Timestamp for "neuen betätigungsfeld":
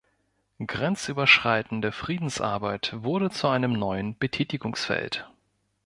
3.73-5.29